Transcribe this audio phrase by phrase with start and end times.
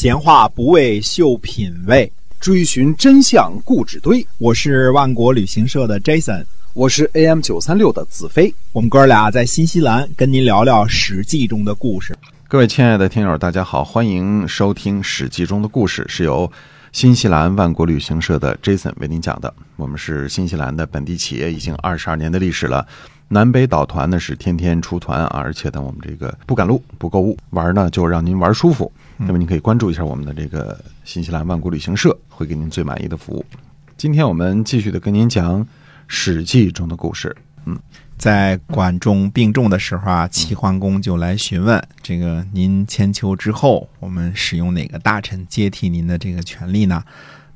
[0.00, 2.08] 闲话不为秀品味，
[2.38, 4.24] 追寻真相故纸堆。
[4.38, 8.54] 我是万国旅行社的 Jason，我是 AM 九三六的子飞。
[8.70, 12.16] 我们哥俩在新西兰跟您聊聊《史记》中的故事。
[12.46, 16.48] 各位亲爱的听友，大家好，欢迎收听《史记》中的故事，是由
[16.92, 19.52] 新西兰万国旅行社的 Jason 为您讲的。
[19.74, 22.86] 我们是新西兰的本地企业，已经二十二年的历史了。
[23.26, 28.92] 南北岛团呢是天天出团啊，而且呢我们这个不赶路不购物，玩呢就让您玩舒服。
[29.20, 33.44] 那么您可以关注一下我们的这个新西兰万国旅行社，会给您最满意的服务。
[33.96, 35.64] 今天我们继续的跟您讲
[36.06, 37.36] 《史记》中的故事。
[37.64, 37.76] 嗯，
[38.16, 47.02] 在管仲病重的时候啊，齐桓公就来询问这个您千秋之后，我们使用哪个大臣接替您的这个权利呢？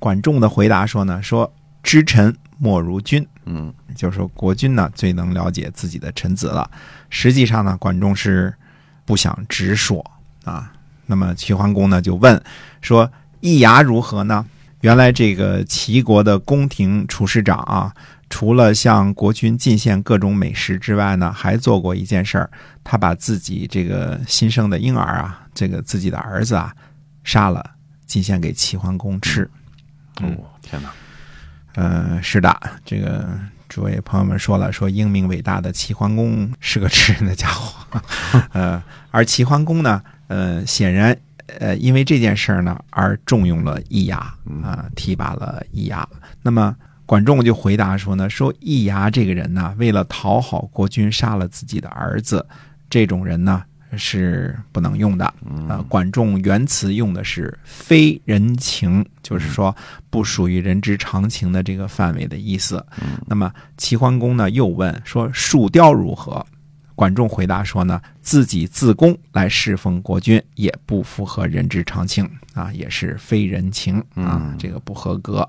[0.00, 1.50] 管仲的回答说呢，说
[1.84, 3.24] 知臣莫如君。
[3.44, 6.68] 嗯，就是说国君呢最能了解自己的臣子了。
[7.10, 8.52] 实际上呢，管仲是
[9.04, 10.04] 不想直说
[10.42, 10.72] 啊。
[11.06, 12.42] 那么齐桓公呢就问
[12.80, 14.44] 说：“易牙如何呢？”
[14.82, 17.94] 原来这个齐国的宫廷厨师长啊，
[18.28, 22.50] 除了向国君进献各种美食之外呢，还做过一件事儿，
[22.82, 26.74] 他把自己这个新生的婴儿啊，这个自己的儿子啊，
[27.22, 27.64] 杀了
[28.04, 29.48] 进献给齐桓公吃。
[30.20, 30.28] 哦，
[30.60, 30.90] 天哪！
[31.76, 33.26] 嗯，是的，这个
[33.70, 38.02] 诸位朋友们说了，说英明伟大的齐桓公是个吃人的家伙，
[38.52, 41.16] 呃，而齐桓公呢，呃，显然，
[41.58, 44.18] 呃，因为这件事儿呢，而重用了易牙
[44.62, 46.08] 啊，提拔了易牙。
[46.42, 46.74] 那么
[47.06, 52.46] 管仲就回答说呢，说易牙这个人呢，为了讨好国君，杀了自己的儿子，
[52.90, 53.62] 这种人呢。
[53.96, 55.24] 是不能用的
[55.68, 55.78] 啊！
[55.88, 59.72] 管仲原词用的是非人情，就是说
[60.10, 62.84] 不属于人之常情的这个范围的意思。
[63.24, 66.44] 那么齐桓公呢又问说：“树雕如何？”
[66.94, 75.46] 管仲回答说：“呢自己自宫来侍奉国君，也不符合人之常情啊，也是非人情啊，这个不合格。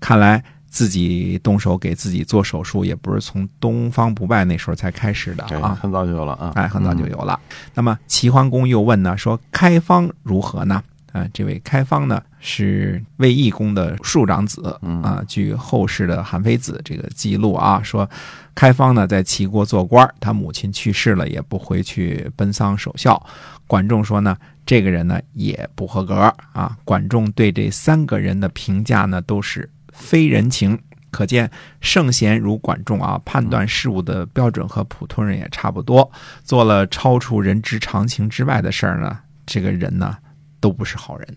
[0.00, 7.40] 看来。”自己动手给自己做手术，也不是从东方不败那时候才开始的啊，很早就有了啊，哎，很早就有了。
[7.72, 10.84] 那么齐桓公又问呢，说开方如何呢？
[11.12, 15.22] 啊，这位开方呢是卫懿公的庶长子啊。
[15.26, 18.08] 据后世的韩非子这个记录啊，说
[18.54, 23.24] 开方呢在齐国做官，他母亲去世了，也不回去奔丧守孝。
[23.66, 26.14] 管仲说呢，这个人呢也不合格
[26.52, 26.76] 啊。
[26.84, 29.70] 管仲对这三个人的评价呢都是。
[29.90, 30.78] 非人情，
[31.10, 36.08] 可见圣贤如管仲啊，判断事物的标准和普通人也差不多。
[36.44, 40.16] 做了超出人之常情之外的事儿呢，这个人呢
[40.60, 41.36] 都不是好人。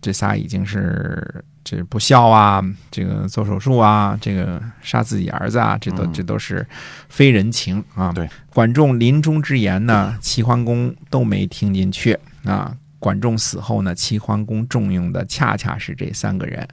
[0.00, 6.66] 这仨已经是这不孝啊，这个做手术啊，这个杀自己儿子啊，这都这都是
[7.08, 8.12] 非人情啊。
[8.12, 12.76] 对，管仲临终之言呢，齐桓公都没听进去啊。
[12.98, 16.66] 管仲死后呢，齐桓公重用的恰恰是这三个人。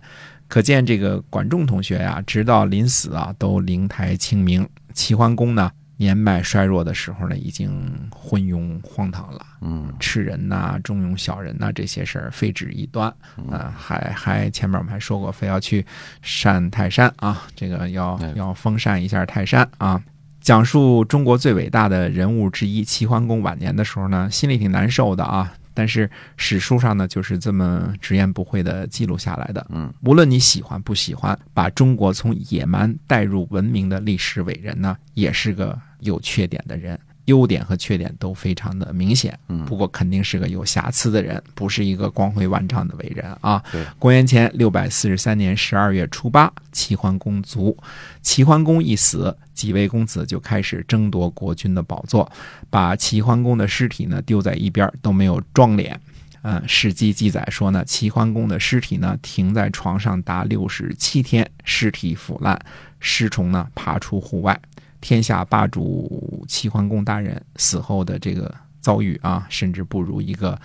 [0.47, 4.67] 可见这个管仲同学呀，直到临死啊，都灵台清明。
[4.95, 9.45] 齐桓公呢，年迈衰弱的时候呢，已经昏庸荒唐了。
[9.59, 13.13] 嗯，吃人呐，重用小人呐，这些事儿非止一端。
[13.51, 15.85] 啊，还还前面我们还说过，非要去
[16.21, 20.01] 善泰山啊，这个要要封禅一下泰山啊。
[20.39, 25.53] 讲述中国最伟大的人物之一齐桓公晚年的时候呢，心里挺难受的啊。
[25.79, 29.66] 但是史书上呢，就是这么直言不讳的记录下来的。
[29.69, 37.00] 嗯，无论你喜欢不喜欢，把中国从野蛮带入文明的历史伟人呢，也是个有缺点的人。
[37.29, 43.63] 优点和缺点都非常的明显，嗯，不过肯定是个有瑕疵的人，不是一个光辉万丈的伟人啊。
[43.72, 47.78] 对，公元前六百四十三年十二月初八，齐桓公卒。
[48.22, 52.29] 齐桓公一死，几位公子就开始争夺国君的宝座，
[52.69, 56.00] 把齐桓公的尸体呢丢在一边，都没有撞脸。
[56.41, 62.59] 嗯，《史记》记载说呢，齐桓公的尸体呢停在床上达六十七天，尸体腐烂，
[63.00, 64.59] 尸虫呢爬出户外。
[65.01, 70.59] 天下霸主齐桓公大人死后的这个遭遇啊，甚至不如一个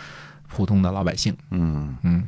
[0.49, 1.37] 普通的老百姓。
[1.51, 2.23] 嗯嗯，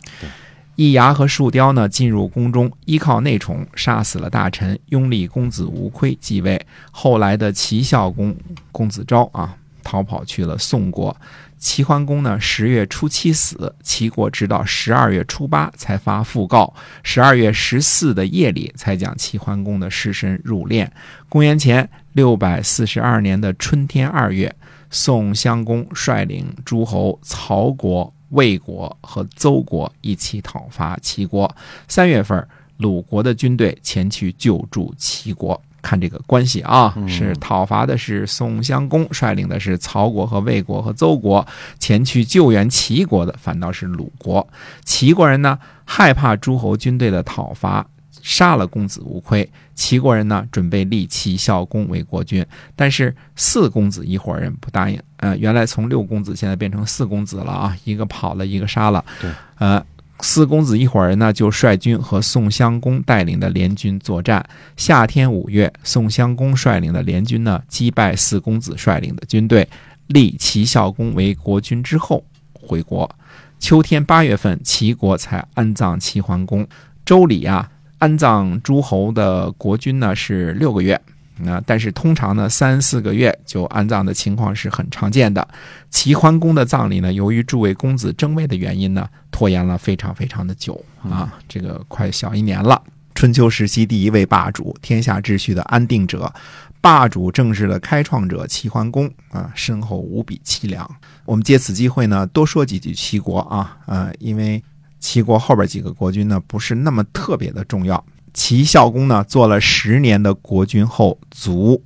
[0.74, 6.60] 易牙和树雕呢，进入宫中，依靠内宠杀死了大臣拥立公子无亏继位。
[6.90, 8.36] 后来的齐孝公
[8.70, 11.16] 公子昭啊，逃跑去了宋国。
[11.58, 16.72] 齐桓公呢，十月初七死，齐国直到十二月初八才发讣告，
[17.02, 20.88] 十二月十四的夜里才将齐桓公的尸身入殓。
[21.28, 24.54] 公元前六百四十二年的春天二月，
[24.90, 31.52] 宋襄公率领诸侯曹国、魏国和邹国一起讨伐齐国。
[31.88, 35.60] 三月份，鲁国的军队前去救助齐国。
[35.86, 41.46] 看这个关系啊，是讨伐的是宋襄公，率领的是曹国和魏国和邹国，
[41.78, 44.44] 前去救援齐国的反倒是鲁国。
[44.84, 47.86] 齐国人呢害怕诸侯军队的讨伐，
[48.20, 49.48] 杀了公子无亏。
[49.76, 52.44] 齐国人呢准备立齐孝公为国君，
[52.74, 55.00] 但是四公子一伙人不答应。
[55.18, 59.04] 呃，原来从六公子现在变成四公子了啊，一个跑了，一个杀了。
[59.20, 59.80] 对，呃。
[60.20, 64.44] 四公子一伙人呢，就率军和宋襄公带领的联军作战。
[64.76, 69.68] 夏天五月，宋襄公率领的联军呢，击败四公子率领的军队，
[70.08, 73.08] 立齐孝公为国君之后回国。
[73.58, 76.66] 秋天八月份，齐国才安葬齐桓公。
[77.04, 81.00] 周礼啊，安葬诸侯的国君呢是六个月。
[81.38, 85.46] 那但是通常呢，三四个月就安葬的情况是很常见的。
[85.90, 92.82] 齐桓公的葬礼呢，由于诸位公子争位的原因呢，拖延了非常非常的久啊，这个快小一年了。
[93.14, 96.30] 春秋时期第一位霸主，天下秩序的安定者，
[96.82, 100.88] 霸主政治的开创者齐桓公啊，身后无比凄凉。
[101.24, 104.62] 我们借此机会呢，多说几句齐国啊，呃，因为
[104.98, 108.02] 齐国后边几个国君呢，不是那么特别的重要。
[108.36, 111.82] 齐孝公呢，做了十年的国君后卒，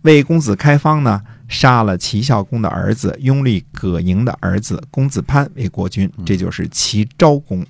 [0.00, 7.64] 魏公子开方呢，杀了齐孝公的儿子拥立葛莹的儿子公子潘为国君，这就是齐昭公。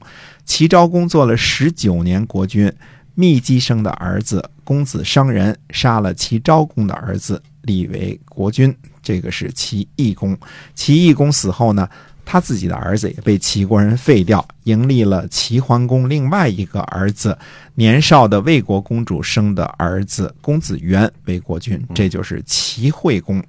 [0.44, 2.72] 齐昭公做了十九年国君，
[3.16, 8.72] 密姬生的儿子公子商人杀了齐昭公的儿子，立为国君，
[9.02, 10.38] 这个是齐懿公。
[10.76, 11.88] 齐懿公死后呢？
[12.32, 17.36] 他自己的儿子也被齐国人废掉，迎立了齐桓公另外一个儿子，
[17.74, 23.42] 年少的魏国公主生的儿子公子元为国君，这就是齐惠公。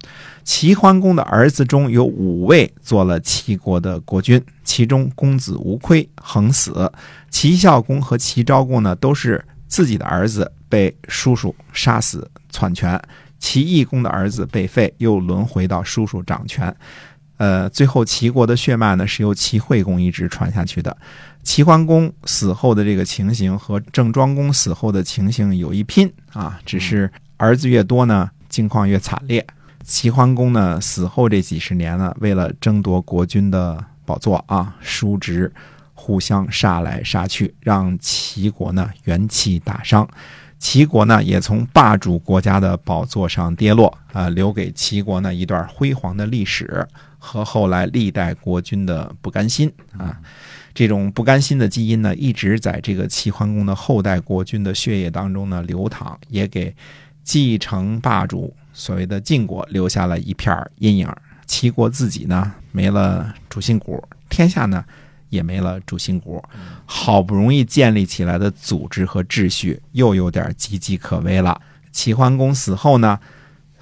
[0.43, 6.91] 齐桓公的儿子中有五位做了齐国的国君，其中公子无亏横死。
[7.29, 12.99] 齐孝公和齐昭公呢，都是自己的儿子被叔叔杀死篡权，
[13.37, 16.75] 齐懿公的儿子被废，又轮回到叔叔掌权。
[17.41, 20.95] 呃，最后齐国的血脉呢，是由齐惠公一直传下去的。
[21.41, 29.43] 齐桓公死后的这个情形和郑庄公死后的情形有一拼啊，只是儿子越多呢，境况越惨烈。
[29.83, 35.51] 齐桓公呢死后这几十年呢，为了争夺国君的宝座啊，叔侄
[35.95, 40.07] 互相杀来杀去，让齐国呢元气大伤。
[40.61, 46.87] 齐国呢也从霸主国家的宝座上跌落啊，留给齐国呢一段辉煌的历史。
[47.23, 50.19] 和后来历代国君的不甘心啊，
[50.73, 56.75] 这种不甘心的基因呢，一直在这个齐桓公的后代国君的血液当中呢流淌，也给
[57.23, 61.07] 继承霸主所谓的晋国留下了一片阴影。
[61.45, 64.83] 齐国自己呢没了主心骨，天下呢
[65.31, 66.39] 也没了主心骨，
[66.85, 71.59] 好不容易建立起来的组织和秩序又有点岌岌可危了。
[71.91, 73.17] 齐桓公死后呢？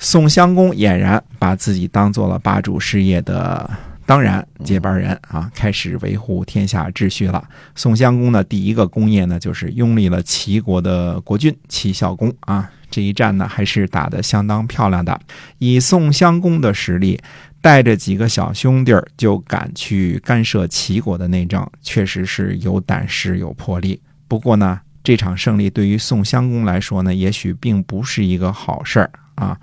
[0.01, 3.69] 宋襄公俨然把自己当做了霸主事业的
[4.05, 7.43] 当然接班人啊，开始维护天下秩序了。
[7.75, 12.71] 宋襄公的第一个功业呢，就是拥立了齐国的国君齐孝公啊。
[12.89, 15.19] 这一战呢，还是打得相当漂亮的。
[15.57, 17.19] 以宋襄公的实力，
[17.61, 23.99] 带着几个小兄弟就敢去干涉齐国的内政，确实是有胆识有魄力。
[24.27, 29.59] 不过呢，这场胜利对于宋襄公来说呢，也许并不是一个好事儿啊。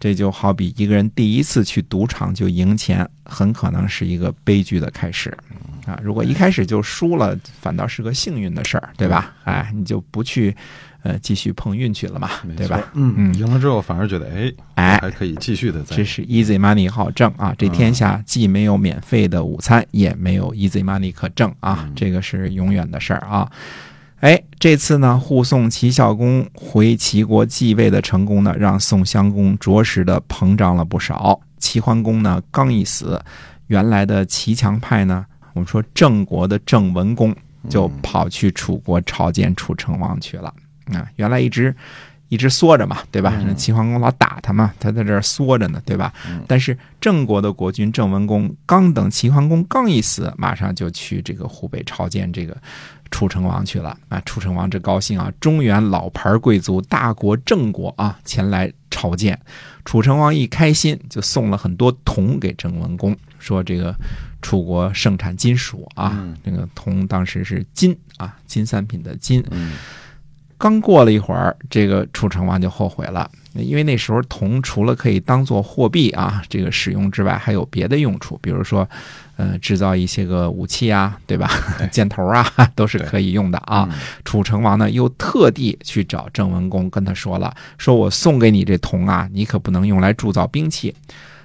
[0.00, 5.28] 这就好比一个人第一次去赌场就赢钱，很可能是一个悲剧的开始，
[5.84, 6.00] 啊！
[6.02, 9.34] 如果一开始就输了，反倒是个幸运的事儿，对吧？
[9.44, 10.56] 哎，你就不去，
[11.02, 12.90] 呃，继续碰运气了嘛，对吧？
[12.94, 15.84] 嗯嗯，赢了之后反而觉得，哎哎，还可以继续的。
[15.84, 17.54] 这是 easy money 好挣啊！
[17.58, 21.86] 这天下既没有免费的午餐，也没有 easy money 可挣啊！
[21.94, 23.52] 这个是永远的事儿啊！
[24.20, 31.40] 哎，这次呢，护送齐孝公回齐国继位的成功呢，让宋襄公着实的膨胀了不少。
[31.58, 33.18] 齐桓公呢，刚一死，
[33.68, 35.24] 原来的齐强派呢，
[35.54, 37.34] 我们说郑国的郑文公
[37.68, 40.52] 就跑去楚国朝见楚成王去了。
[40.92, 41.74] 啊，原来一直
[42.28, 43.32] 一直缩着嘛，对吧？
[43.56, 46.12] 齐桓公老打他嘛，他在这儿缩着呢，对吧？
[46.46, 52.54] 但是郑国的国君郑文公刚等齐桓公刚一死，马上就去这个湖北朝见这个。
[53.10, 54.20] 楚成王去了啊！
[54.24, 55.32] 楚成王这高兴啊！
[55.40, 59.38] 中原老牌贵族大国郑国啊，前来朝见。
[59.84, 63.94] 楚成王一开心，就送了很多铜给郑文公，说这个
[64.40, 69.44] 楚国盛产金属啊，这个铜当时是金啊，金三品的金。
[70.60, 78.86] 刚过了一会儿，这个楚成王就后悔了，因为那时候铜除了可以当做货币啊这个使用之外，还有别的用处，比如说，
[79.38, 81.50] 呃，制造一些个武器啊，对吧？
[81.90, 83.88] 箭头啊，都是可以用的啊。
[83.90, 90.94] 嗯楚成王呢，又特地去找郑文公，跟他说了，说我送给你这铜啊，你可不能用来铸造兵器。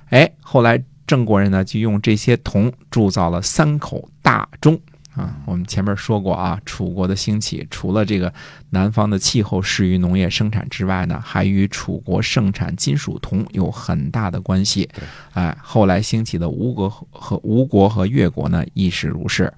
[0.09, 4.77] 哎，后来郑国人呢，就用这些铜铸造了三口大钟。
[5.15, 8.33] 啊，我们前面说过啊，楚国的兴起，除了这个
[8.71, 14.89] 南方的气候适于农业生产之外呢，还与楚国盛产金属铜有很大的关系。
[15.33, 19.53] 哎，后来兴起的吴国和吴国和越国呢，亦是如是。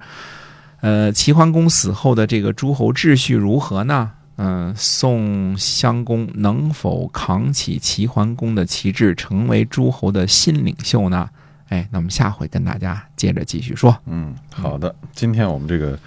[0.82, 4.12] 呃，齐桓公死后的这个诸侯秩序如何呢？
[4.40, 11.28] 嗯、宋襄公能否扛起齐桓公的旗帜，成为诸侯的新领袖呢？
[11.70, 13.98] 哎，那我们下回跟大家接着继续说。
[14.06, 15.98] 嗯，好的，今天我们这个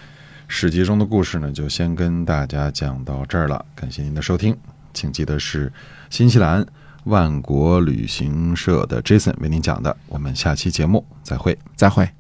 [0.49, 3.65] 史记中的故事呢，就先跟大家讲到这儿了。
[3.75, 4.57] 感谢您的收听，
[4.95, 5.73] 请记得是
[6.09, 6.67] 新西兰
[7.05, 9.97] 万国旅行社的 Jason 为您讲的。
[10.07, 11.59] 我们下期节目再会。
[11.75, 12.20] 再会。